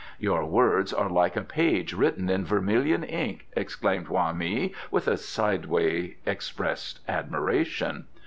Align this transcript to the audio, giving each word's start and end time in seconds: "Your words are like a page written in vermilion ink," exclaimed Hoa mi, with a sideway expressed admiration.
"Your 0.17 0.45
words 0.47 0.91
are 0.93 1.11
like 1.11 1.35
a 1.35 1.43
page 1.43 1.93
written 1.93 2.27
in 2.27 2.43
vermilion 2.43 3.03
ink," 3.03 3.45
exclaimed 3.55 4.07
Hoa 4.07 4.33
mi, 4.33 4.73
with 4.89 5.07
a 5.07 5.15
sideway 5.15 6.15
expressed 6.25 7.01
admiration. 7.07 8.05